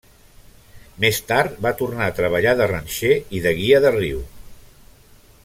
Més 1.03 1.19
tard, 1.31 1.59
va 1.65 1.73
tornar 1.81 2.07
a 2.07 2.15
treballar 2.21 2.55
de 2.63 2.69
ranxer 2.73 3.13
i 3.41 3.43
de 3.45 3.53
guia 3.61 3.83
de 3.87 3.93
riu. 4.01 4.27